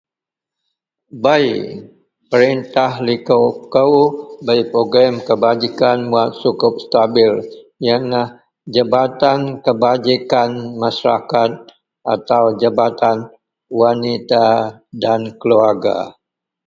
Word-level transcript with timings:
Bei 1.23 1.45
perintah 2.29 2.93
likou 3.07 3.45
kou 3.73 3.95
nei 4.47 4.61
program 4.71 5.15
kebajikan 5.27 5.97
wak 6.13 6.29
sukup 6.41 6.73
stabil 6.85 7.33
yenlah 7.85 8.29
Jabatan 8.73 9.39
Kebajikan 9.65 10.51
Masyarakat 10.81 11.51
atau 12.15 12.43
Jabatan 12.61 13.17
Wanita 13.79 14.45
dan 15.01 15.21
Keluwarga. 15.39 15.97